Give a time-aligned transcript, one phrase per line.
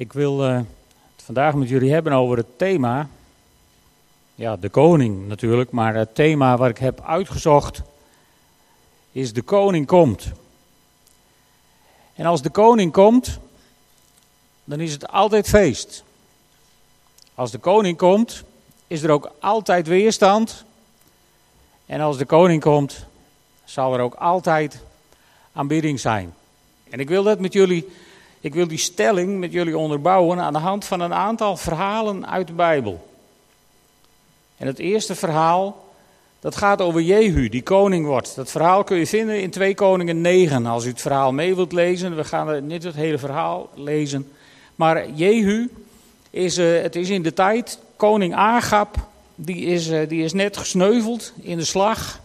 [0.00, 0.56] Ik wil uh,
[1.16, 3.08] het vandaag met jullie hebben over het thema.
[4.34, 7.82] Ja, de koning natuurlijk, maar het thema wat ik heb uitgezocht
[9.12, 10.32] is de koning komt.
[12.14, 13.38] En als de koning komt,
[14.64, 16.04] dan is het altijd feest.
[17.34, 18.42] Als de koning komt,
[18.86, 20.64] is er ook altijd weerstand.
[21.86, 23.06] En als de koning komt,
[23.64, 24.80] zal er ook altijd
[25.52, 26.34] aanbidding zijn.
[26.90, 27.88] En ik wil dat met jullie,
[28.40, 32.46] ik wil die stelling met jullie onderbouwen aan de hand van een aantal verhalen uit
[32.46, 33.08] de Bijbel.
[34.56, 35.84] En het eerste verhaal,
[36.40, 38.34] dat gaat over Jehu, die koning wordt.
[38.34, 41.72] Dat verhaal kun je vinden in 2 Koningen 9, als u het verhaal mee wilt
[41.72, 42.16] lezen.
[42.16, 44.32] We gaan niet het hele verhaal lezen.
[44.74, 45.68] Maar Jehu,
[46.30, 48.96] is, uh, het is in de tijd, koning Agab,
[49.34, 52.20] die is, uh, die is net gesneuveld in de slag.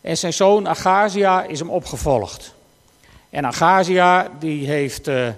[0.00, 2.54] En zijn zoon Agazia is hem opgevolgd.
[3.32, 5.28] En Agazia die heeft, uh,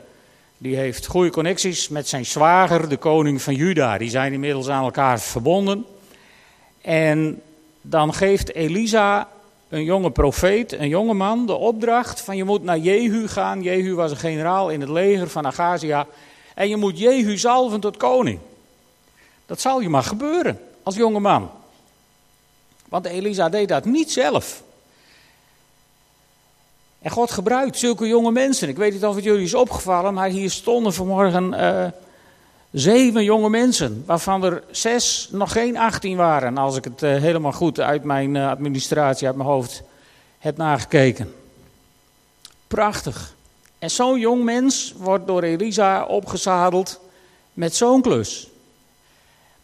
[0.58, 3.98] die heeft goede connecties met zijn zwager, de koning van Juda.
[3.98, 5.86] Die zijn inmiddels aan elkaar verbonden.
[6.80, 7.42] En
[7.80, 9.28] dan geeft Elisa,
[9.68, 13.62] een jonge profeet, een jonge man, de opdracht van je moet naar Jehu gaan.
[13.62, 16.06] Jehu was een generaal in het leger van Agazia.
[16.54, 18.38] En je moet Jehu zalven tot koning.
[19.46, 21.50] Dat zal je maar gebeuren als jonge man.
[22.88, 24.62] Want Elisa deed dat niet zelf.
[27.04, 28.68] En God gebruikt zulke jonge mensen.
[28.68, 31.86] Ik weet niet of het jullie is opgevallen, maar hier stonden vanmorgen uh,
[32.70, 34.02] zeven jonge mensen.
[34.06, 36.58] Waarvan er zes nog geen 18 waren.
[36.58, 39.82] Als ik het uh, helemaal goed uit mijn uh, administratie, uit mijn hoofd
[40.38, 41.34] heb nagekeken.
[42.66, 43.34] Prachtig.
[43.78, 47.00] En zo'n jong mens wordt door Elisa opgezadeld
[47.52, 48.48] met zo'n klus.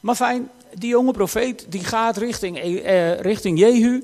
[0.00, 4.02] Maar fijn, die jonge profeet die gaat richting, eh, richting Jehu.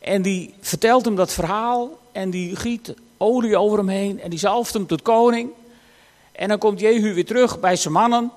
[0.00, 1.98] En die vertelt hem dat verhaal.
[2.18, 4.20] En die giet olie over hem heen.
[4.20, 5.50] En die zalft hem tot koning.
[6.32, 8.30] En dan komt Jehu weer terug bij zijn mannen.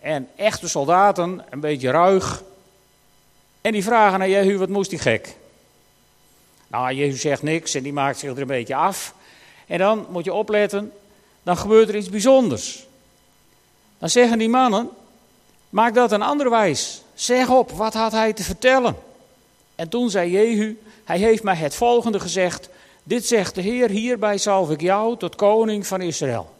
[0.00, 2.42] En echte soldaten, een beetje ruig.
[3.60, 5.36] En die vragen naar Jehu, wat moest die gek?
[6.66, 9.14] Nou, Jehu zegt niks en die maakt zich er een beetje af.
[9.66, 10.92] En dan moet je opletten,
[11.42, 12.86] dan gebeurt er iets bijzonders.
[13.98, 14.88] Dan zeggen die mannen,
[15.70, 17.02] maak dat een andere wijs.
[17.14, 18.96] Zeg op, wat had hij te vertellen?
[19.74, 22.68] En toen zei Jehu, hij heeft mij het volgende gezegd.
[23.08, 26.50] Dit zegt de Heer, hierbij zalf ik jou tot koning van Israël.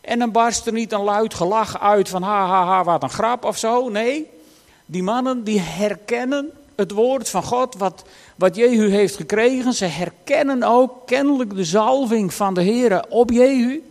[0.00, 3.10] En dan barst er niet een luid gelach uit van ha ha ha, wat een
[3.10, 3.88] grap of zo.
[3.88, 4.30] Nee,
[4.86, 8.04] die mannen die herkennen het woord van God, wat,
[8.36, 9.72] wat Jehu heeft gekregen.
[9.72, 13.82] Ze herkennen ook kennelijk de zalving van de Heer op Jehu.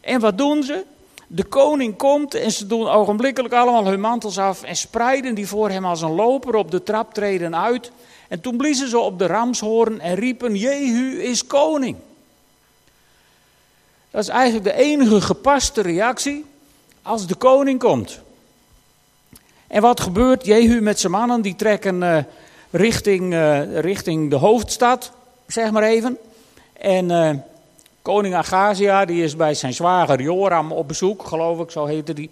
[0.00, 0.84] En wat doen ze?
[1.26, 5.70] De koning komt en ze doen ogenblikkelijk allemaal hun mantels af en spreiden die voor
[5.70, 7.90] hem als een loper op de trap treden uit.
[8.28, 11.96] En toen bliezen ze op de ramshoorn en riepen, Jehu is koning.
[14.10, 16.44] Dat is eigenlijk de enige gepaste reactie
[17.02, 18.20] als de koning komt.
[19.66, 20.46] En wat gebeurt?
[20.46, 22.18] Jehu met zijn mannen, die trekken uh,
[22.70, 25.12] richting, uh, richting de hoofdstad,
[25.46, 26.18] zeg maar even.
[26.72, 27.30] En uh,
[28.02, 32.30] koning Agazia, die is bij zijn zwager Joram op bezoek, geloof ik, zo heette die.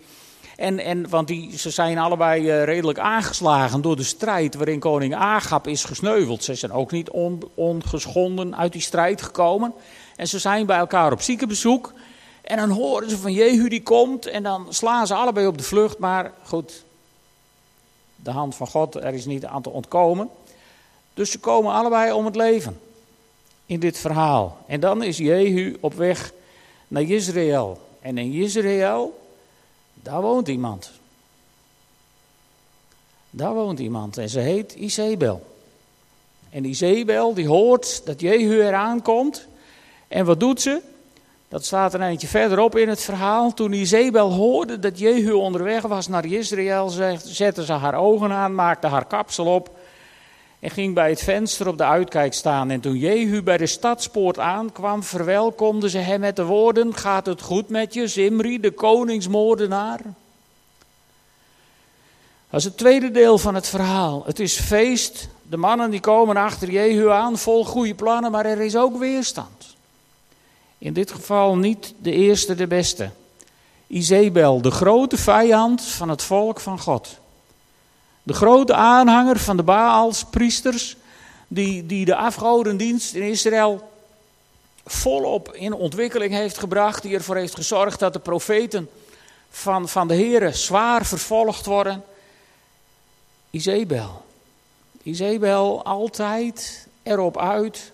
[0.57, 5.67] En, en, want die, ze zijn allebei redelijk aangeslagen door de strijd waarin koning Agab
[5.67, 6.45] is gesneuveld.
[6.45, 9.73] Ze zijn ook niet on, ongeschonden uit die strijd gekomen.
[10.17, 11.93] En ze zijn bij elkaar op ziekenbezoek.
[12.43, 15.65] En dan horen ze van Jehu die komt en dan slaan ze allebei op de
[15.65, 15.99] vlucht.
[15.99, 16.85] Maar goed,
[18.17, 20.31] de hand van God, er is niet aan te ontkomen.
[21.15, 22.81] Dus ze komen allebei om het leven
[23.67, 24.59] in dit verhaal.
[24.67, 26.33] En dan is Jehu op weg
[26.89, 27.81] naar Israël.
[28.01, 29.26] En in Israël,
[30.07, 30.91] daar woont iemand.
[33.31, 35.47] Daar woont iemand en ze heet Isabel.
[36.51, 39.47] En Isabel die hoort dat Jehu eraan komt.
[40.09, 40.81] En wat doet ze?
[41.49, 43.55] Dat staat een eentje verderop in het verhaal.
[43.55, 46.89] Toen Izebel hoorde dat Jehu onderweg was naar Israël,
[47.25, 49.76] zette ze haar ogen aan, maakte haar kapsel op
[50.67, 52.71] en ging bij het venster op de uitkijk staan.
[52.71, 57.41] En toen Jehu bij de stadspoort aankwam, verwelkomde ze hem met de woorden: Gaat het
[57.41, 60.01] goed met je, Zimri, de koningsmoordenaar?
[62.51, 64.23] Dat is het tweede deel van het verhaal.
[64.25, 65.29] Het is feest.
[65.43, 69.77] De mannen die komen achter Jehu aan, vol goede plannen, maar er is ook weerstand.
[70.79, 73.11] In dit geval niet de eerste, de beste.
[73.87, 77.19] Izebel, de grote vijand van het volk van God.
[78.27, 80.97] De grote aanhanger van de Baals, priesters,
[81.49, 83.91] die, die de afgodendienst in Israël
[84.85, 87.03] volop in ontwikkeling heeft gebracht.
[87.03, 88.89] Die ervoor heeft gezorgd dat de profeten
[89.51, 92.05] van, van de Here zwaar vervolgd worden.
[93.51, 94.25] Izebel.
[95.03, 97.93] Izebel altijd erop uit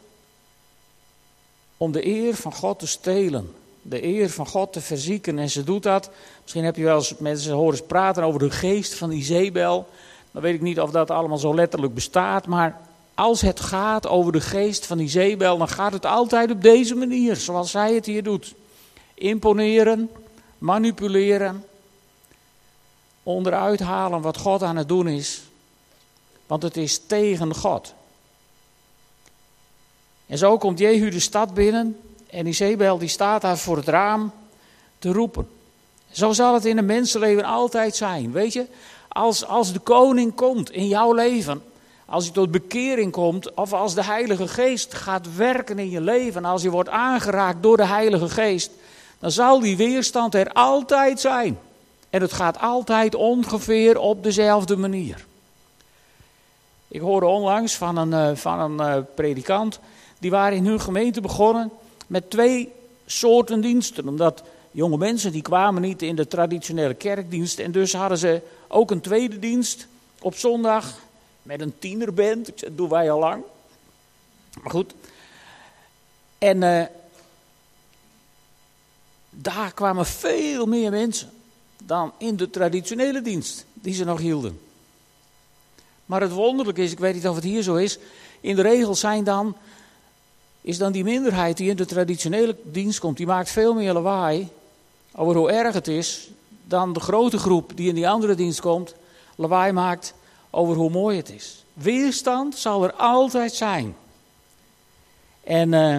[1.77, 3.55] om de eer van God te stelen.
[3.83, 5.39] de eer van God te verzieken.
[5.39, 6.11] En ze doet dat.
[6.43, 9.89] Misschien heb je wel eens mensen horen praten over de geest van Izebel.
[10.33, 12.47] Dan weet ik niet of dat allemaal zo letterlijk bestaat.
[12.47, 12.81] Maar
[13.15, 17.37] als het gaat over de geest van Izebel, dan gaat het altijd op deze manier.
[17.37, 18.55] Zoals zij het hier doet.
[19.15, 20.11] Imponeren,
[20.59, 21.65] manipuleren.
[23.23, 25.43] Onderuit halen wat God aan het doen is.
[26.47, 27.95] Want het is tegen God.
[30.27, 32.01] En zo komt Jehu de stad binnen
[32.31, 34.33] en Isabel die staat daar voor het raam
[34.99, 35.49] te roepen.
[36.11, 38.33] Zo zal het in een mensenleven altijd zijn.
[38.33, 38.67] Weet je,
[39.13, 41.63] als, als de koning komt in jouw leven,
[42.07, 46.45] als je tot bekering komt, of als de Heilige Geest gaat werken in je leven,
[46.45, 48.71] als je wordt aangeraakt door de Heilige Geest,
[49.19, 51.59] dan zal die weerstand er altijd zijn.
[52.11, 55.25] En het gaat altijd ongeveer op dezelfde manier.
[56.89, 59.81] Ik hoorde onlangs van een, eh, van een eh, predikant
[60.19, 61.71] die waren in hun gemeente begonnen
[62.07, 62.73] met twee
[63.07, 64.09] soorten diensten.
[64.09, 67.59] Omdat jonge mensen die kwamen niet in de traditionele kerkdienst.
[67.59, 69.87] En dus hadden ze ook een tweede dienst
[70.21, 70.99] op zondag
[71.43, 72.61] met een tienerband.
[72.61, 73.43] Dat doen wij al lang.
[74.63, 74.95] Maar goed.
[76.39, 76.85] En uh,
[79.31, 81.31] daar kwamen veel meer mensen
[81.85, 84.61] dan in de traditionele dienst die ze nog hielden.
[86.07, 87.99] Maar het wonderlijke is, ik weet niet of het hier zo is,
[88.41, 89.57] in de regel zijn dan
[90.61, 94.49] is dan die minderheid die in de traditionele dienst komt, die maakt veel meer lawaai
[95.15, 96.31] over hoe erg het is
[96.65, 98.95] dan de grote groep die in die andere dienst komt,
[99.37, 100.15] lawaai maakt
[100.51, 101.65] over hoe mooi het is.
[101.73, 103.97] Weerstand zal er altijd zijn.
[105.45, 105.99] En uh,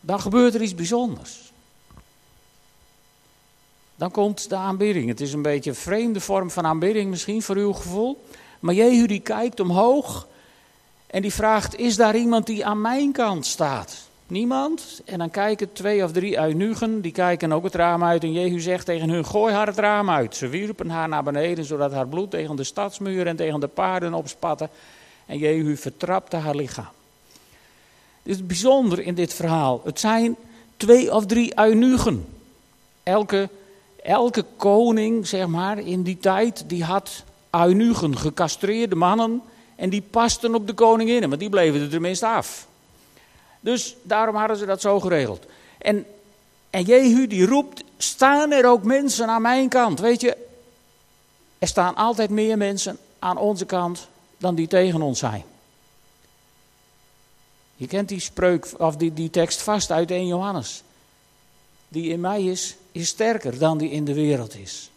[0.00, 1.52] dan gebeurt er iets bijzonders.
[3.94, 5.08] Dan komt de aanbidding.
[5.08, 8.24] Het is een beetje een vreemde vorm van aanbidding misschien voor uw gevoel.
[8.60, 10.26] Maar Jehu die kijkt omhoog
[11.06, 13.96] en die vraagt, is daar iemand die aan mijn kant staat?
[14.32, 15.00] Niemand?
[15.04, 18.22] En dan kijken twee of drie eunuchen, die kijken ook het raam uit.
[18.22, 20.36] En Jehu zegt tegen hun, gooi haar het raam uit.
[20.36, 24.14] Ze wierpen haar naar beneden, zodat haar bloed tegen de stadsmuur en tegen de paarden
[24.14, 24.68] opspatte.
[25.26, 26.88] En Jehu vertrapte haar lichaam.
[28.22, 29.80] Dit is bijzonder in dit verhaal.
[29.84, 30.36] Het zijn
[30.76, 32.26] twee of drie eunuchen.
[33.02, 33.48] Elke,
[34.02, 39.42] elke koning, zeg maar, in die tijd, die had eunuchen, gecastreerde mannen
[39.76, 42.70] en die pasten op de koninginnen, want die bleven er tenminste af.
[43.62, 45.46] Dus daarom hadden ze dat zo geregeld.
[45.78, 46.06] En,
[46.70, 50.00] en Jehu die roept, staan er ook mensen aan mijn kant?
[50.00, 50.36] Weet je,
[51.58, 55.44] er staan altijd meer mensen aan onze kant dan die tegen ons zijn.
[57.76, 60.82] Je kent die spreuk, of die, die tekst vast uit 1 Johannes.
[61.88, 64.90] Die in mij is, is sterker dan die in de wereld is.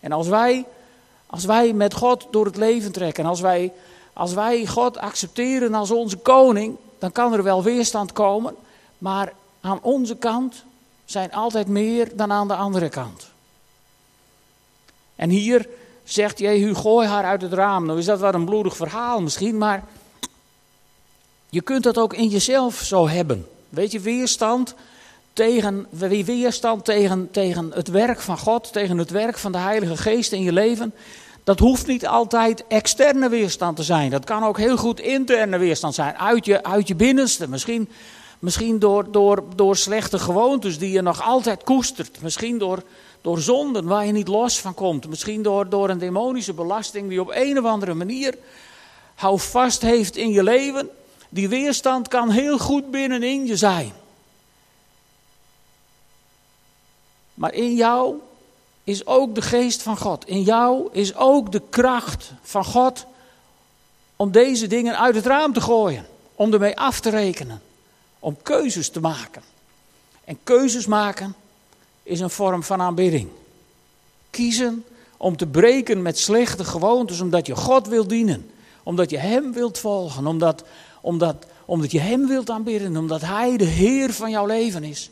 [0.00, 0.64] En als wij,
[1.26, 3.72] als wij met God door het leven trekken, als wij
[4.12, 8.56] als wij God accepteren als onze koning, dan kan er wel weerstand komen.
[8.98, 10.64] Maar aan onze kant
[11.04, 13.28] zijn altijd meer dan aan de andere kant.
[15.16, 15.68] En hier
[16.04, 17.86] zegt Jehu, gooi haar uit het raam.
[17.86, 19.84] Nou is dat wel een bloedig verhaal misschien, maar
[21.48, 23.46] je kunt dat ook in jezelf zo hebben.
[23.68, 24.74] Weet je, weerstand
[25.32, 25.86] tegen,
[26.24, 30.42] weerstand tegen, tegen het werk van God, tegen het werk van de Heilige Geest in
[30.42, 30.94] je leven.
[31.44, 34.10] Dat hoeft niet altijd externe weerstand te zijn.
[34.10, 36.18] Dat kan ook heel goed interne weerstand zijn.
[36.18, 37.48] Uit je, uit je binnenste.
[37.48, 37.88] Misschien,
[38.38, 42.22] misschien door, door, door slechte gewoontes die je nog altijd koestert.
[42.22, 42.82] Misschien door,
[43.20, 45.08] door zonden waar je niet los van komt.
[45.08, 48.34] Misschien door, door een demonische belasting die op een of andere manier
[49.34, 50.90] vast heeft in je leven.
[51.28, 53.92] Die weerstand kan heel goed binnenin je zijn.
[57.34, 58.14] Maar in jou
[58.90, 60.26] is ook de geest van God.
[60.26, 63.06] In jou is ook de kracht van God
[64.16, 66.06] om deze dingen uit het raam te gooien.
[66.34, 67.62] Om ermee af te rekenen.
[68.18, 69.42] Om keuzes te maken.
[70.24, 71.34] En keuzes maken
[72.02, 73.28] is een vorm van aanbidding.
[74.30, 74.84] Kiezen
[75.16, 78.50] om te breken met slechte gewoontes omdat je God wilt dienen.
[78.82, 80.26] Omdat je Hem wilt volgen.
[80.26, 80.64] Omdat,
[81.00, 82.96] omdat, omdat je Hem wilt aanbidden.
[82.96, 85.10] Omdat Hij de Heer van jouw leven is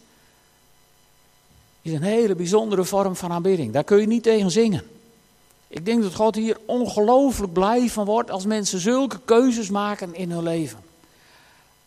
[1.82, 3.72] is een hele bijzondere vorm van aanbidding.
[3.72, 4.82] Daar kun je niet tegen zingen.
[5.68, 10.30] Ik denk dat God hier ongelooflijk blij van wordt als mensen zulke keuzes maken in
[10.30, 10.78] hun leven.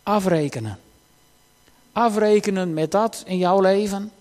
[0.02, 0.78] Afrekenen.
[1.92, 4.12] Afrekenen met dat in jouw leven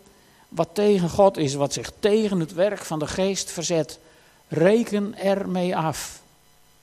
[0.50, 4.00] wat tegen God is, wat zich tegen het werk van de geest verzet.
[4.48, 6.22] Reken ermee af.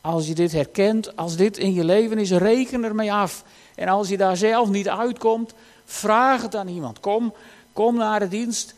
[0.00, 3.44] Als je dit herkent, als dit in je leven is, reken ermee af.
[3.74, 5.52] En als je daar zelf niet uitkomt,
[5.84, 7.00] vraag het aan iemand.
[7.00, 7.34] Kom,
[7.72, 8.74] kom naar de dienst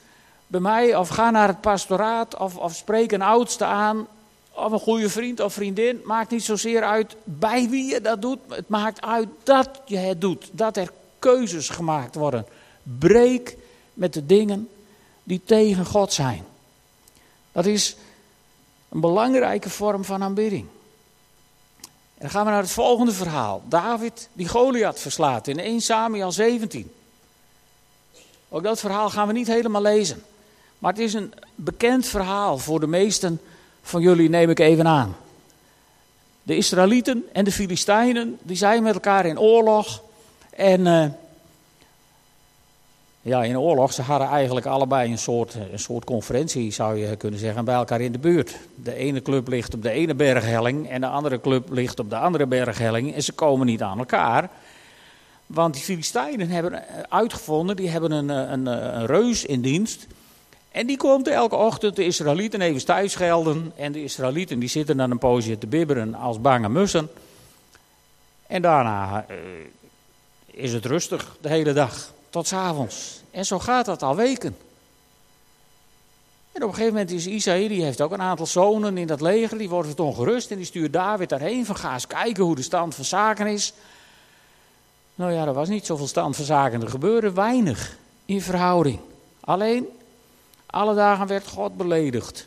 [0.51, 4.07] bij mij of ga naar het pastoraat of, of spreek een oudste aan
[4.51, 6.01] of een goede vriend of vriendin.
[6.05, 8.39] Maakt niet zozeer uit bij wie je dat doet.
[8.49, 10.49] Het maakt uit dat je het doet.
[10.53, 12.47] Dat er keuzes gemaakt worden.
[12.83, 13.57] Breek
[13.95, 14.69] met de dingen
[15.23, 16.45] die tegen God zijn.
[17.53, 17.97] Dat is
[18.89, 20.67] een belangrijke vorm van aanbidding.
[21.81, 23.63] En dan gaan we naar het volgende verhaal.
[23.69, 26.93] David die Goliath verslaat in 1 Samuel 17.
[28.49, 30.23] Ook dat verhaal gaan we niet helemaal lezen.
[30.81, 33.41] Maar het is een bekend verhaal voor de meesten
[33.83, 35.17] van jullie, neem ik even aan.
[36.43, 40.03] De Israëlieten en de Filistijnen, die zijn met elkaar in oorlog.
[40.51, 41.05] En uh,
[43.23, 47.41] ja, in oorlog, ze hadden eigenlijk allebei een soort, een soort conferentie, zou je kunnen
[47.41, 48.57] zeggen, bij elkaar in de buurt.
[48.75, 52.17] De ene club ligt op de ene berghelling en de andere club ligt op de
[52.17, 53.15] andere berghelling.
[53.15, 54.51] En ze komen niet aan elkaar.
[55.47, 60.07] Want die Filistijnen hebben uitgevonden, die hebben een, een, een reus in dienst.
[60.71, 63.73] En die komt elke ochtend de Israëlieten even thuis schelden.
[63.77, 67.11] En de Israëlieten die zitten dan een poosje te bibberen als bange mussen.
[68.47, 69.37] En daarna uh,
[70.47, 73.23] is het rustig de hele dag, tot s avonds.
[73.31, 74.57] En zo gaat dat al weken.
[76.53, 79.21] En op een gegeven moment is Isaïe, die heeft ook een aantal zonen in dat
[79.21, 82.57] leger, die wordt het ongerust en die stuurt David daarheen van ga eens kijken hoe
[82.57, 83.73] de stand van zaken is.
[85.15, 88.99] Nou ja, er was niet zoveel stand van zaken, er gebeurde weinig in verhouding.
[89.41, 89.89] Alleen
[90.71, 92.47] alle dagen werd God beledigd.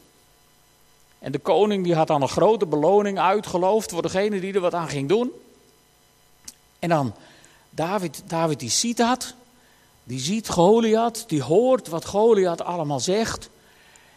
[1.20, 4.74] En de koning die had dan een grote beloning uitgeloofd voor degene die er wat
[4.74, 5.32] aan ging doen.
[6.80, 7.14] En dan
[7.70, 9.34] David, David die ziet dat.
[10.04, 13.50] Die ziet Goliath, die hoort wat Goliath allemaal zegt.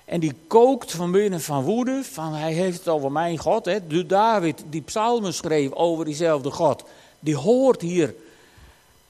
[0.05, 2.01] En die kookt van binnen van woede.
[2.05, 3.65] Van hij heeft het over mijn God.
[3.65, 3.87] Hè.
[3.87, 6.85] De David die psalmen schreef over diezelfde God.
[7.21, 8.15] Die hoort hier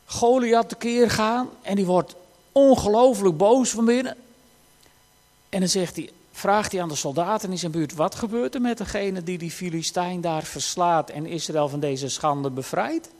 [0.04, 1.48] Goliath tekeer gaan.
[1.62, 2.14] En die wordt
[2.52, 4.16] ongelooflijk boos van binnen.
[5.56, 8.60] En dan zegt hij, vraagt hij aan de soldaten in zijn buurt: wat gebeurt er
[8.60, 13.10] met degene die die Filistijn daar verslaat en Israël van deze schande bevrijdt?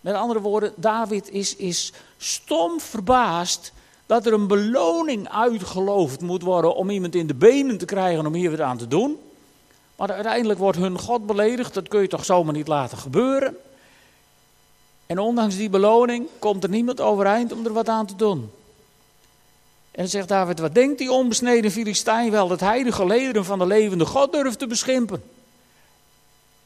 [0.00, 3.72] Met andere woorden, David is, is stom verbaasd
[4.06, 8.34] dat er een beloning uitgeloofd moet worden om iemand in de benen te krijgen om
[8.34, 9.18] hier wat aan te doen.
[9.96, 13.56] Maar uiteindelijk wordt hun God beledigd, dat kun je toch zomaar niet laten gebeuren.
[15.06, 18.50] En ondanks die beloning komt er niemand overeind om er wat aan te doen.
[19.94, 23.66] En zegt David, wat denkt die onbesneden Filistijn wel dat hij de gelederen van de
[23.66, 25.22] levende God durft te beschimpen?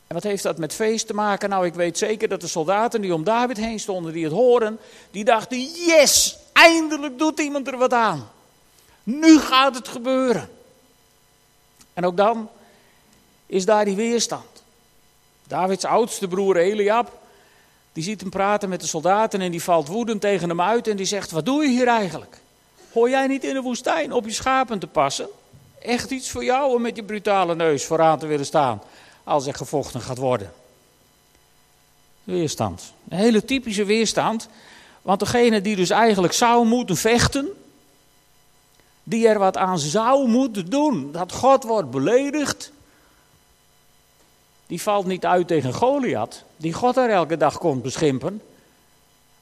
[0.06, 1.48] En wat heeft dat met feest te maken?
[1.48, 4.78] Nou, ik weet zeker dat de soldaten die om David heen stonden, die het horen,
[5.10, 8.28] die dachten, yes, eindelijk doet iemand er wat aan.
[9.02, 10.48] Nu gaat het gebeuren.
[11.94, 12.48] En ook dan
[13.46, 14.62] is daar die weerstand.
[15.46, 17.18] Davids oudste broer Eliab,
[17.92, 20.96] die ziet hem praten met de soldaten en die valt woedend tegen hem uit en
[20.96, 22.40] die zegt, wat doe je hier eigenlijk?
[22.92, 25.28] Hoor jij niet in de woestijn op je schapen te passen?
[25.78, 28.82] Echt iets voor jou om met je brutale neus vooraan te willen staan
[29.24, 30.52] als er gevochten gaat worden.
[32.24, 32.92] Weerstand.
[33.08, 34.48] Een hele typische weerstand.
[35.02, 37.48] Want degene die dus eigenlijk zou moeten vechten,
[39.02, 42.72] die er wat aan zou moeten doen, dat God wordt beledigd,
[44.66, 48.42] die valt niet uit tegen Goliath, die God er elke dag komt beschimpen,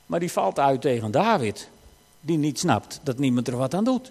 [0.06, 1.68] maar die valt uit tegen David,
[2.20, 4.10] die niet snapt dat niemand er wat aan doet.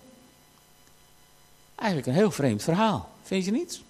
[1.75, 3.81] Eigenlijk een heel vreemd verhaal, vind je niet?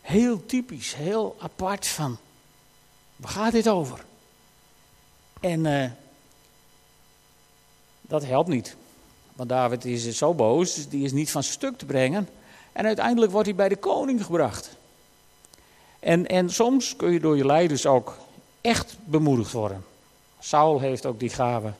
[0.00, 2.18] Heel typisch, heel apart van,
[3.16, 4.04] waar gaat dit over?
[5.40, 5.90] En uh,
[8.00, 8.76] dat helpt niet.
[9.32, 12.28] Want David is zo boos, die is niet van stuk te brengen.
[12.72, 14.70] En uiteindelijk wordt hij bij de koning gebracht.
[16.00, 18.16] En, en soms kun je door je leiders ook
[18.60, 19.84] echt bemoedigd worden.
[20.38, 21.72] Saul heeft ook die gave.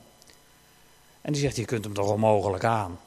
[1.23, 2.99] En die zegt, je kunt hem toch onmogelijk aan.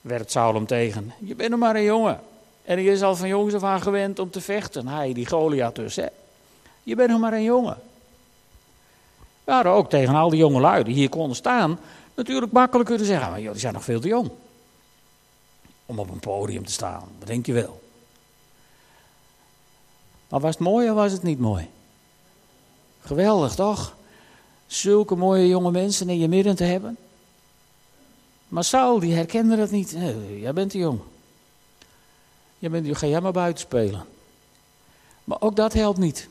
[0.00, 1.12] Werpt Saul hem tegen.
[1.18, 2.20] Je bent nog maar een jongen.
[2.62, 4.88] En die is al van jongs af aan gewend om te vechten.
[4.88, 5.96] Hij, die Goliath dus.
[5.96, 6.06] Hè.
[6.82, 7.78] Je bent nog maar een jongen.
[9.44, 11.78] We hadden ook tegen al die jonge lui die hier konden staan...
[12.14, 13.30] natuurlijk makkelijk kunnen zeggen...
[13.30, 14.30] maar joh, die zijn nog veel te jong.
[15.86, 17.08] Om op een podium te staan.
[17.18, 17.80] Dat denk je wel.
[20.28, 21.68] Maar was het mooi of was het niet mooi?
[23.00, 23.96] Geweldig, toch?
[24.66, 26.96] Zulke mooie jonge mensen in je midden te hebben.
[28.50, 29.96] Maar Saul, die herkende dat niet.
[30.40, 31.00] Jij bent te jong.
[32.58, 34.04] Je bent, ga jij maar buiten spelen.
[35.24, 36.28] Maar ook dat helpt niet.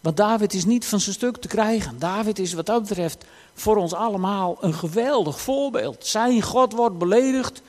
[0.00, 1.98] Want David is niet van zijn stuk te krijgen.
[1.98, 6.06] David is wat dat betreft voor ons allemaal een geweldig voorbeeld.
[6.06, 7.62] Zijn God wordt beledigd.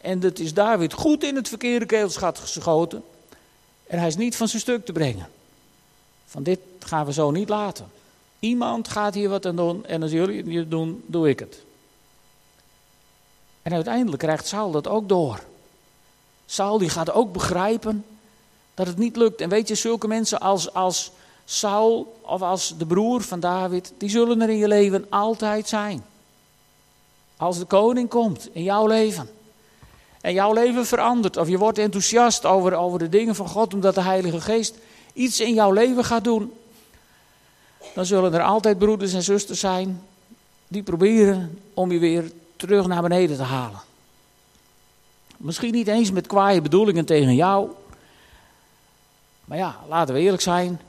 [0.00, 3.04] En dat is David goed in het verkeerde keelschat geschoten.
[3.86, 5.28] En hij is niet van zijn stuk te brengen.
[6.26, 7.86] Van dit gaan we zo niet laten.
[8.38, 11.62] Iemand gaat hier wat aan doen en als jullie het doen, doe ik het.
[13.62, 15.40] En uiteindelijk krijgt Saul dat ook door.
[16.46, 18.04] Saul die gaat ook begrijpen
[18.74, 19.40] dat het niet lukt.
[19.40, 21.10] En weet je, zulke mensen als, als
[21.44, 26.04] Saul of als de broer van David, die zullen er in je leven altijd zijn.
[27.36, 29.30] als de koning komt in jouw leven.
[30.20, 31.36] En jouw leven verandert.
[31.36, 34.74] Of je wordt enthousiast over, over de dingen van God omdat de Heilige Geest
[35.12, 36.52] iets in jouw leven gaat doen.
[37.94, 40.02] Dan zullen er altijd broeders en zusters zijn
[40.68, 43.80] die proberen om je weer terug naar beneden te halen.
[45.36, 47.70] Misschien niet eens met kwaaie bedoelingen tegen jou.
[49.44, 50.80] Maar ja, laten we eerlijk zijn.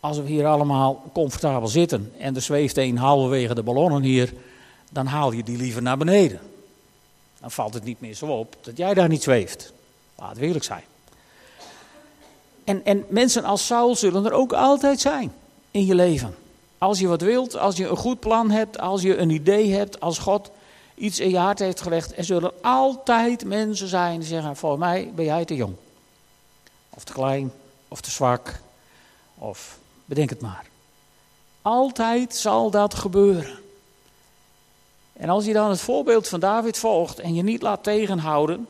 [0.00, 4.34] Als we hier allemaal comfortabel zitten en er zweeft een halverwege de ballonnen hier,
[4.90, 6.40] dan haal je die liever naar beneden.
[7.40, 9.72] Dan valt het niet meer zo op dat jij daar niet zweeft.
[10.18, 10.84] Laten we eerlijk zijn.
[12.64, 15.32] En, en mensen als Saul zullen er ook altijd zijn
[15.70, 16.34] in je leven.
[16.78, 20.00] Als je wat wilt, als je een goed plan hebt, als je een idee hebt,
[20.00, 20.50] als God
[21.00, 22.16] iets in je hart heeft gelegd.
[22.16, 25.74] Er zullen altijd mensen zijn die zeggen: Voor mij ben jij te jong.
[26.90, 27.52] Of te klein,
[27.88, 28.60] of te zwak,
[29.38, 30.66] of bedenk het maar.
[31.62, 33.58] Altijd zal dat gebeuren.
[35.12, 38.66] En als je dan het voorbeeld van David volgt en je niet laat tegenhouden,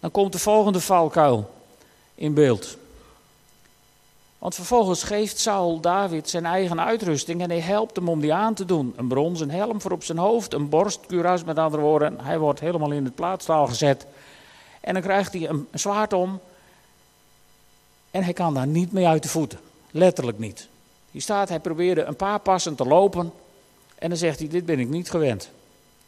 [0.00, 1.50] dan komt de volgende valkuil
[2.14, 2.76] in beeld.
[4.44, 8.54] Want vervolgens geeft Saul David zijn eigen uitrusting en hij helpt hem om die aan
[8.54, 8.92] te doen.
[8.96, 12.20] Een bronzen helm voor op zijn hoofd, een borstkuras met andere woorden.
[12.20, 14.06] Hij wordt helemaal in het plaatstaal gezet.
[14.80, 16.40] En dan krijgt hij een zwaard om.
[18.10, 19.58] En hij kan daar niet mee uit de voeten.
[19.90, 20.68] Letterlijk niet.
[21.10, 23.32] Hier staat, hij probeerde een paar passen te lopen.
[23.94, 25.50] En dan zegt hij, dit ben ik niet gewend.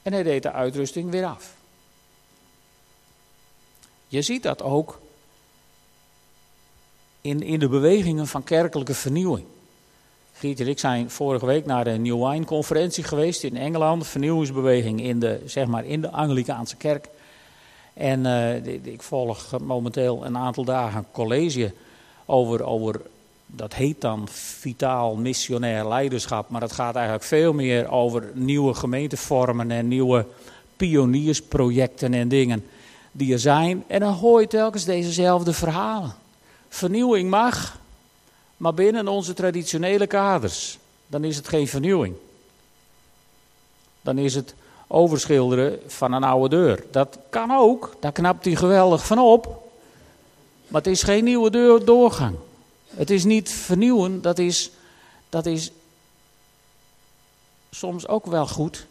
[0.02, 1.55] En hij deed de uitrusting weer af.
[4.09, 4.99] Je ziet dat ook
[7.26, 9.47] in, in de bewegingen van kerkelijke vernieuwing.
[10.33, 14.06] Giet en ik zijn vorige week naar de New Wine conferentie geweest in Engeland.
[14.06, 17.09] Vernieuwingsbeweging in de, zeg maar, in de Anglikaanse kerk.
[17.95, 21.73] En uh, ik volg momenteel een aantal dagen college
[22.26, 23.00] over, over,
[23.47, 26.49] dat heet dan vitaal missionair leiderschap.
[26.49, 30.26] Maar dat gaat eigenlijk veel meer over nieuwe gemeentevormen en nieuwe
[30.76, 32.64] pioniersprojecten en dingen
[33.12, 33.85] die er zijn.
[33.87, 36.14] En dan hoor je telkens dezezelfde verhalen.
[36.76, 37.78] Vernieuwing mag,
[38.56, 40.78] maar binnen onze traditionele kaders.
[41.06, 42.17] Dan is het geen vernieuwing.
[44.00, 44.54] Dan is het
[44.86, 46.84] overschilderen van een oude deur.
[46.91, 49.71] Dat kan ook, daar knapt hij geweldig van op.
[50.69, 52.36] Maar het is geen nieuwe deur doorgang.
[52.89, 54.71] Het is niet vernieuwen, dat is,
[55.28, 55.71] dat is
[57.71, 58.86] soms ook wel goed.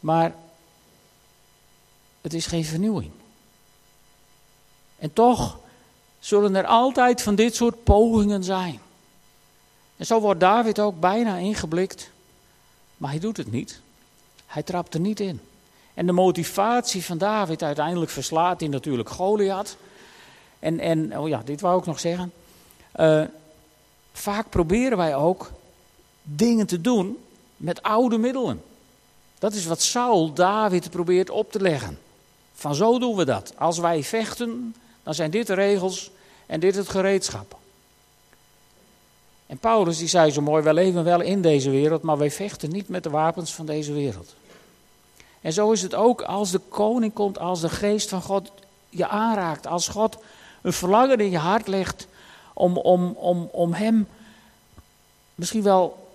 [0.00, 0.34] Maar
[2.20, 3.10] het is geen vernieuwing.
[4.98, 5.58] En toch
[6.20, 8.80] zullen er altijd van dit soort pogingen zijn.
[9.96, 12.10] En zo wordt David ook bijna ingeblikt,
[12.96, 13.80] maar hij doet het niet.
[14.46, 15.40] Hij trapt er niet in.
[15.94, 19.76] En de motivatie van David uiteindelijk verslaat hij natuurlijk Goliath.
[20.58, 22.32] En, en oh ja, dit wou ik nog zeggen.
[22.96, 23.22] Uh,
[24.12, 25.50] vaak proberen wij ook
[26.22, 27.18] dingen te doen
[27.56, 28.62] met oude middelen.
[29.38, 31.98] Dat is wat Saul David probeert op te leggen.
[32.54, 33.52] Van zo doen we dat.
[33.56, 34.74] Als wij vechten,
[35.08, 36.10] dan zijn dit de regels
[36.46, 37.56] en dit het gereedschap.
[39.46, 42.70] En Paulus die zei zo mooi, wij leven wel in deze wereld, maar wij vechten
[42.70, 44.34] niet met de wapens van deze wereld.
[45.40, 48.52] En zo is het ook als de koning komt, als de geest van God
[48.88, 50.18] je aanraakt, als God
[50.62, 52.06] een verlangen in je hart legt
[52.52, 54.08] om, om, om, om hem
[55.34, 56.08] misschien wel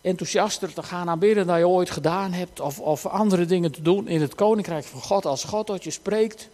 [0.00, 4.08] enthousiaster te gaan aanbidden dan je ooit gedaan hebt, of, of andere dingen te doen
[4.08, 5.26] in het koninkrijk van God.
[5.26, 6.48] Als God tot je spreekt,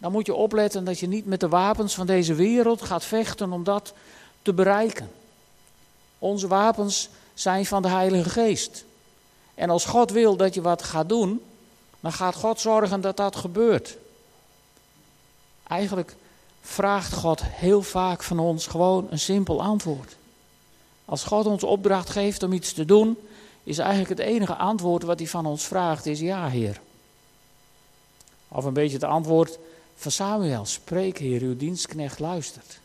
[0.00, 3.52] dan moet je opletten dat je niet met de wapens van deze wereld gaat vechten
[3.52, 3.92] om dat
[4.42, 5.10] te bereiken.
[6.18, 8.84] Onze wapens zijn van de Heilige Geest.
[9.54, 11.42] En als God wil dat je wat gaat doen,
[12.00, 13.96] dan gaat God zorgen dat dat gebeurt.
[15.66, 16.16] Eigenlijk
[16.60, 20.16] vraagt God heel vaak van ons gewoon een simpel antwoord.
[21.04, 23.18] Als God ons opdracht geeft om iets te doen,
[23.64, 26.80] is eigenlijk het enige antwoord wat hij van ons vraagt, is ja, Heer.
[28.48, 29.58] Of een beetje het antwoord
[30.00, 32.80] van Samuel, spreek Heer, uw dienstknecht luistert.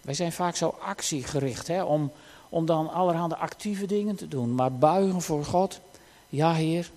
[0.00, 2.12] Wij zijn vaak zo actiegericht, hè, om,
[2.48, 4.54] om dan allerhande actieve dingen te doen.
[4.54, 5.80] Maar buigen voor God,
[6.28, 6.90] ja Heer,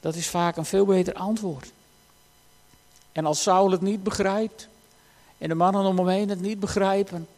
[0.00, 1.72] dat is vaak een veel beter antwoord.
[3.12, 4.68] En als Saul het niet begrijpt
[5.38, 7.28] en de mannen om hem heen het niet begrijpen,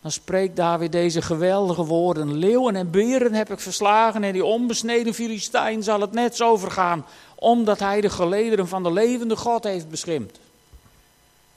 [0.00, 2.34] dan spreekt David deze geweldige woorden.
[2.34, 7.06] Leeuwen en beren heb ik verslagen en die onbesneden Filistijn zal het net zo vergaan,
[7.34, 10.38] omdat hij de gelederen van de levende God heeft beschimpt.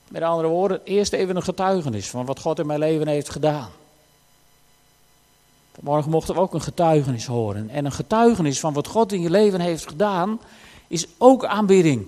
[0.08, 3.70] Met andere woorden, eerst even een getuigenis van wat God in mijn leven heeft gedaan.
[5.74, 7.70] Vanmorgen mochten we ook een getuigenis horen.
[7.70, 10.40] En een getuigenis van wat God in je leven heeft gedaan,
[10.88, 12.08] is ook aanbidding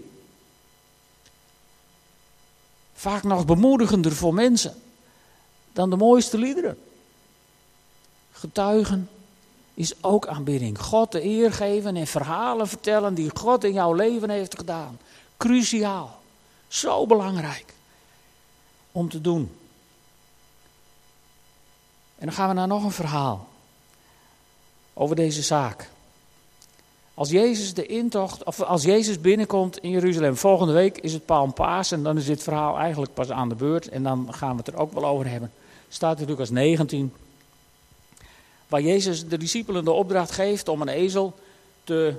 [2.93, 4.82] vaak nog bemoedigender voor mensen
[5.73, 6.77] dan de mooiste liederen.
[8.31, 9.09] Getuigen
[9.73, 10.79] is ook aanbidding.
[10.79, 14.99] God de eer geven en verhalen vertellen die God in jouw leven heeft gedaan.
[15.38, 16.21] Cruciaal.
[16.67, 17.73] Zo belangrijk
[18.91, 19.51] om te doen.
[22.15, 23.47] En dan gaan we naar nog een verhaal
[24.93, 25.89] over deze zaak.
[27.13, 31.91] Als Jezus de intocht, of als Jezus binnenkomt in Jeruzalem, volgende week is het Palmpaas
[31.91, 34.67] en dan is dit verhaal eigenlijk pas aan de beurt en dan gaan we het
[34.67, 35.51] er ook wel over hebben.
[35.93, 37.13] Staat in Lucas 19,
[38.67, 41.34] waar Jezus de discipelen de opdracht geeft om een ezel
[41.84, 42.13] te,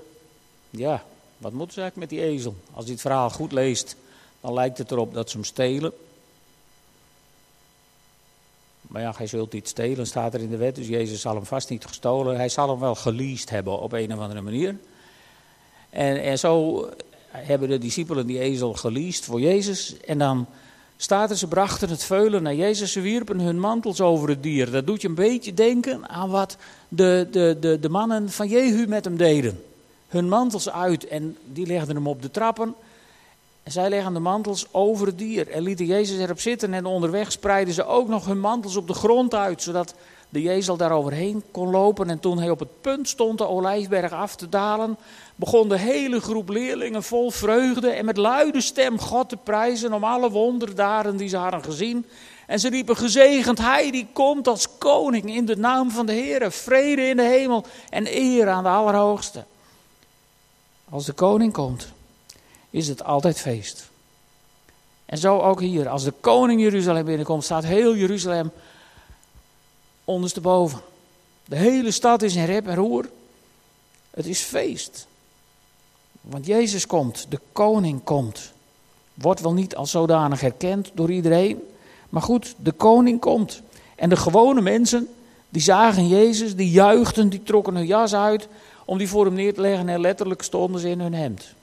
[0.71, 1.05] ja,
[1.39, 2.55] wat moeten ze eigenlijk met die ezel?
[2.73, 3.97] Als je het verhaal goed leest,
[4.41, 5.93] dan lijkt het erop dat ze hem stelen.
[8.81, 10.75] Maar ja, hij zult niet stelen, staat er in de wet.
[10.75, 12.37] Dus Jezus zal hem vast niet gestolen.
[12.37, 14.77] Hij zal hem wel geleased hebben op een of andere manier.
[15.91, 16.89] En, en zo
[17.29, 20.01] hebben de discipelen die ezel geleased voor Jezus.
[20.01, 20.47] En dan
[21.05, 22.93] staat ze brachten het veulen naar Jezus.
[22.93, 24.71] Ze wierpen hun mantels over het dier.
[24.71, 26.57] Dat doet je een beetje denken aan wat
[26.89, 29.63] de, de, de, de mannen van Jehu met hem deden.
[30.09, 32.75] Hun mantels uit en die legden hem op de trappen.
[33.63, 36.75] En zij legden de mantels over het dier en lieten Jezus erop zitten.
[36.75, 39.95] En onderweg spreidden ze ook nog hun mantels op de grond uit, zodat
[40.29, 42.11] de Jezel daar overheen kon lopen.
[42.11, 44.97] En toen hij op het punt stond de olijfberg af te dalen,
[45.37, 50.05] begon de hele groep leerlingen vol vreugde en met luide stem God te prijzen om
[50.05, 52.07] alle wonderdaden die ze hadden gezien.
[52.47, 56.53] En ze riepen gezegend, hij die komt als koning in de naam van de Heer,
[56.53, 59.45] vrede in de hemel en eer aan de Allerhoogste.
[60.91, 61.89] Als de koning komt,
[62.71, 63.89] is het altijd feest.
[65.07, 68.51] En zo ook hier, als de koning Jeruzalem binnenkomt, staat heel Jeruzalem
[70.05, 70.81] ondersteboven.
[71.45, 73.09] De hele stad is in rep en roer.
[74.11, 75.07] Het is feest.
[76.29, 78.53] Want Jezus komt, de koning komt.
[79.15, 81.63] Wordt wel niet als zodanig herkend door iedereen.
[82.09, 83.63] Maar goed, de koning komt.
[83.95, 85.09] En de gewone mensen,
[85.49, 88.49] die zagen Jezus, die juichten, die trokken hun jas uit
[88.85, 91.55] om die voor hem neer te leggen en letterlijk stonden ze in hun hemd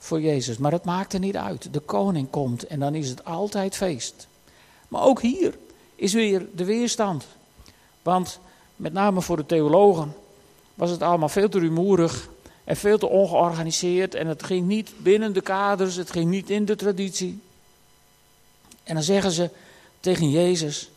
[0.00, 0.58] voor Jezus.
[0.58, 1.72] Maar het maakt er niet uit.
[1.72, 4.26] De koning komt en dan is het altijd feest.
[4.88, 5.54] Maar ook hier
[5.94, 7.26] is weer de weerstand.
[8.02, 8.38] Want
[8.76, 10.14] met name voor de theologen
[10.74, 12.28] was het allemaal veel te rumoerig
[12.64, 14.14] en veel te ongeorganiseerd.
[14.14, 17.40] En het ging niet binnen de kaders, het ging niet in de traditie.
[18.82, 19.50] En dan zeggen ze
[20.00, 20.90] tegen Jezus: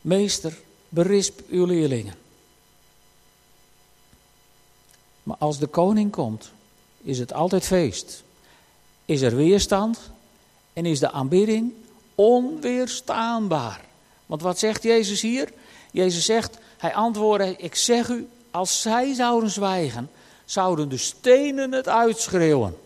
[0.00, 2.14] Meester, berisp uw leerlingen.
[5.22, 6.50] Maar als de koning komt,
[7.02, 8.22] is het altijd feest.
[9.04, 9.98] Is er weerstand
[10.72, 11.72] en is de aanbidding
[12.14, 13.84] onweerstaanbaar.
[14.26, 15.52] Want wat zegt Jezus hier?
[15.90, 20.10] Jezus zegt, hij antwoordde, ik zeg u, als zij zouden zwijgen,
[20.52, 22.76] zouden de stenen het uitschreeuwen.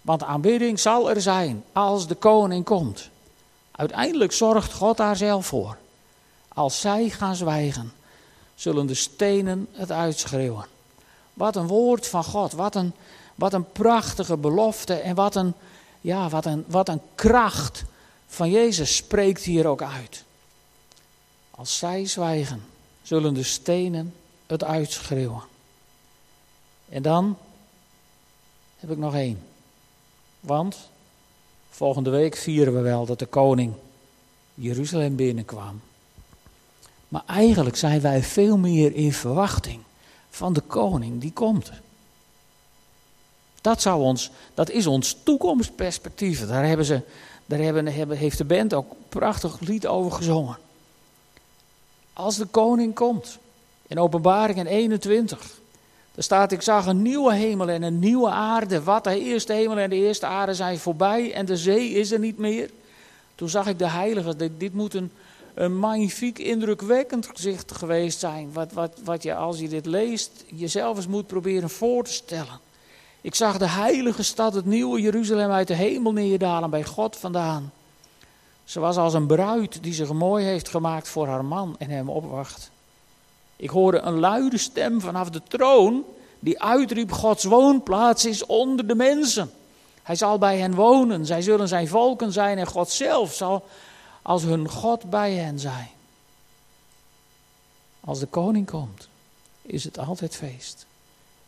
[0.00, 3.08] Want aanbidding zal er zijn als de koning komt.
[3.70, 5.76] Uiteindelijk zorgt God daar zelf voor.
[6.48, 7.92] Als zij gaan zwijgen,
[8.54, 10.66] zullen de stenen het uitschreeuwen.
[11.34, 12.52] Wat een woord van God.
[12.52, 12.92] Wat een,
[13.34, 14.94] wat een prachtige belofte.
[14.94, 15.54] En wat een,
[16.00, 17.84] ja, wat, een, wat een kracht
[18.26, 20.24] van Jezus spreekt hier ook uit.
[21.50, 22.64] Als zij zwijgen,
[23.02, 24.14] zullen de stenen
[24.46, 25.50] het uitschreeuwen.
[26.92, 27.36] En dan
[28.76, 29.42] heb ik nog één.
[30.40, 30.76] Want
[31.70, 33.74] volgende week vieren we wel dat de koning
[34.54, 35.80] Jeruzalem binnenkwam.
[37.08, 39.80] Maar eigenlijk zijn wij veel meer in verwachting
[40.30, 41.70] van de koning die komt.
[43.60, 46.46] Dat, zou ons, dat is ons toekomstperspectief.
[46.46, 47.00] Daar, hebben ze,
[47.46, 50.58] daar hebben, heeft de band ook een prachtig lied over gezongen.
[52.12, 53.38] Als de koning komt,
[53.86, 55.60] in openbaring 21,
[56.14, 58.82] daar staat, ik zag een nieuwe hemel en een nieuwe aarde.
[58.82, 62.18] Wat de eerste hemel en de eerste aarde zijn voorbij en de zee is er
[62.18, 62.70] niet meer.
[63.34, 65.10] Toen zag ik de heilige, dit, moet een,
[65.54, 68.52] een magnifiek, indrukwekkend gezicht geweest zijn.
[68.52, 72.60] Wat, wat, wat je als je dit leest jezelf eens moet proberen voor te stellen.
[73.20, 77.72] Ik zag de heilige stad, het nieuwe Jeruzalem, uit de hemel neerdalen bij God vandaan.
[78.64, 82.08] Ze was als een bruid die zich mooi heeft gemaakt voor haar man en hem
[82.08, 82.71] opwacht.
[83.62, 86.04] Ik hoorde een luide stem vanaf de troon
[86.38, 89.50] die uitriep: Gods woonplaats is onder de mensen.
[90.02, 93.64] Hij zal bij hen wonen, zij zullen zijn volken zijn en God zelf zal
[94.22, 95.88] als hun God bij hen zijn.
[98.00, 99.08] Als de koning komt,
[99.62, 100.86] is het altijd feest.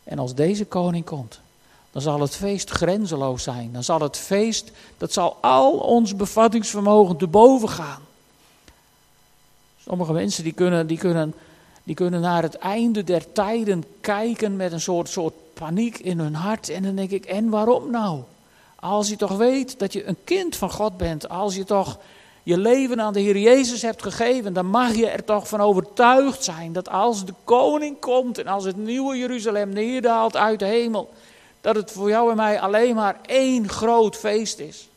[0.03, 1.39] En als deze koning komt,
[1.91, 3.73] dan zal het feest grenzeloos zijn.
[3.73, 8.01] Dan zal het feest, dat zal al ons bevattingsvermogen te boven gaan.
[9.83, 11.33] Sommige mensen die kunnen, die kunnen,
[11.85, 16.35] die kunnen naar het einde der tijden kijken met een soort, soort paniek in hun
[16.35, 16.69] hart.
[16.69, 18.21] En dan denk ik, en waarom nou?
[18.75, 21.97] Als je toch weet dat je een kind van God bent, als je toch
[22.43, 26.43] je leven aan de Heer Jezus hebt gegeven, dan mag je er toch van overtuigd
[26.43, 31.13] zijn dat als de koning komt en als het nieuwe Jeruzalem neerdaalt uit de hemel,
[31.61, 34.87] dat het voor jou en mij alleen maar één groot feest is.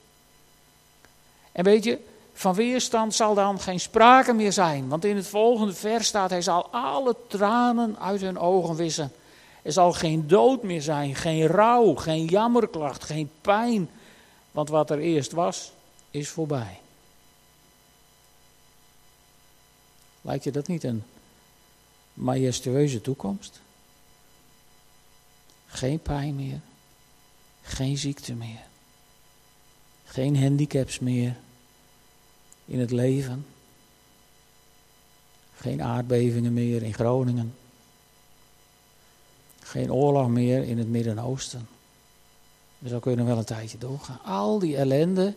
[1.52, 1.98] En weet je,
[2.38, 6.42] van weerstand zal dan geen sprake meer zijn, want in het volgende vers staat, hij
[6.42, 9.12] zal alle tranen uit hun ogen wissen.
[9.62, 13.90] Er zal geen dood meer zijn, geen rouw, geen jammerklacht, geen pijn,
[14.50, 15.72] want wat er eerst was,
[16.10, 16.80] is voorbij.
[20.20, 21.02] Lijkt je dat niet een
[22.14, 23.60] majestueuze toekomst?
[25.66, 26.60] Geen pijn meer,
[27.62, 28.62] geen ziekte meer,
[30.04, 31.36] geen handicaps meer
[32.68, 33.46] in het leven,
[35.56, 37.54] geen aardbevingen meer in Groningen,
[39.60, 41.68] geen oorlog meer in het Midden-Oosten.
[42.78, 44.20] Dus dan kun je nog wel een tijdje doorgaan.
[44.24, 45.34] Al die ellende.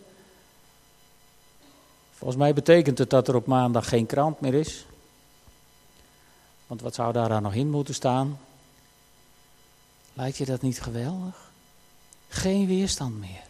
[2.12, 4.86] Volgens mij betekent het dat er op maandag geen krant meer is.
[6.66, 8.38] Want wat zou daar dan nog in moeten staan?
[10.12, 11.50] Lijkt je dat niet geweldig?
[12.28, 13.42] Geen weerstand meer.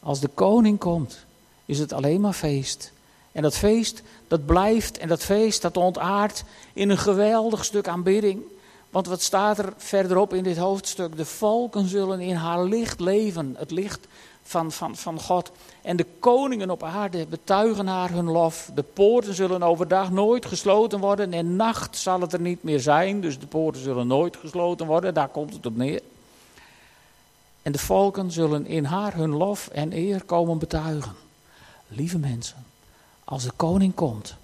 [0.00, 1.24] Als de koning komt,
[1.70, 2.92] is het alleen maar feest.
[3.32, 8.42] En dat feest, dat blijft en dat feest, dat ontaart in een geweldig stuk aanbidding.
[8.90, 11.16] Want wat staat er verderop in dit hoofdstuk?
[11.16, 14.06] De volken zullen in haar licht leven, het licht
[14.42, 15.50] van, van, van God.
[15.82, 18.70] En de koningen op aarde betuigen haar hun lof.
[18.74, 23.20] De poorten zullen overdag nooit gesloten worden en nacht zal het er niet meer zijn.
[23.20, 26.02] Dus de poorten zullen nooit gesloten worden, daar komt het op neer.
[27.62, 31.28] En de volken zullen in haar hun lof en eer komen betuigen.
[31.92, 32.66] Lieve mensen,
[33.24, 34.34] als de koning komt,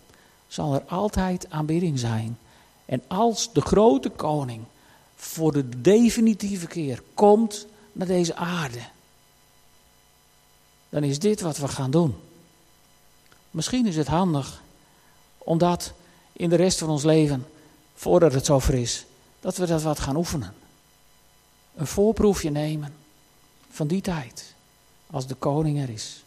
[0.48, 2.38] zal er altijd aanbidding zijn.
[2.84, 4.64] En als de grote koning
[5.16, 8.80] voor de definitieve keer komt naar deze aarde,
[10.88, 12.14] dan is dit wat we gaan doen.
[13.50, 14.62] Misschien is het handig
[15.38, 15.92] om dat
[16.32, 17.46] in de rest van ons leven,
[17.94, 19.04] voordat het zover is,
[19.40, 20.54] dat we dat wat gaan oefenen.
[21.74, 22.94] Een voorproefje nemen
[23.70, 24.54] van die tijd,
[25.10, 26.24] als de koning er is.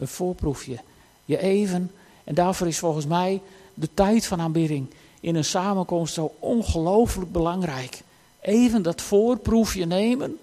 [0.00, 0.78] Een voorproefje.
[1.24, 1.90] Je even,
[2.24, 3.42] en daarvoor is volgens mij
[3.74, 8.02] de tijd van aanbidding in een samenkomst zo ongelooflijk belangrijk.
[8.40, 10.38] Even dat voorproefje nemen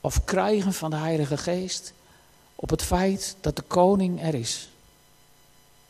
[0.00, 1.92] of krijgen van de Heilige Geest
[2.54, 4.68] op het feit dat de koning er is.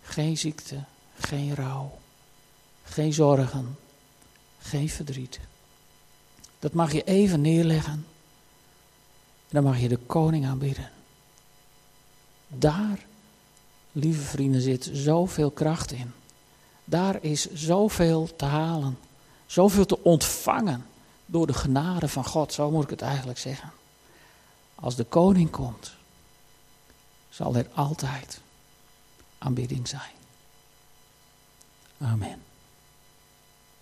[0.03, 0.77] Geen ziekte,
[1.18, 1.99] geen rouw,
[2.85, 3.79] geen zorgen,
[4.59, 5.40] geen verdriet.
[6.59, 8.07] Dat mag je even neerleggen.
[9.49, 10.90] En dan mag je de koning aanbidden.
[12.61, 13.07] Daar,
[13.93, 16.12] lieve vrienden, zit zoveel kracht in.
[16.85, 18.99] Daar is zoveel te halen,
[19.47, 20.87] zoveel te ontvangen
[21.27, 23.73] door de genade van God, zo moet ik het eigenlijk zeggen.
[24.75, 25.95] Als de koning komt,
[27.29, 28.40] zal er altijd
[29.38, 30.12] aanbidding zijn.
[31.99, 32.43] Amen.